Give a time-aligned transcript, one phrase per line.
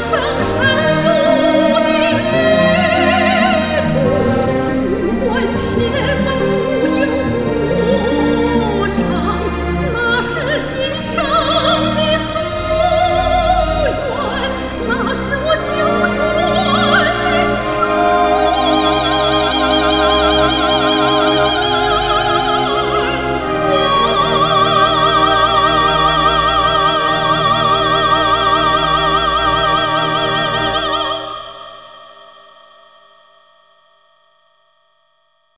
[0.00, 0.79] 声声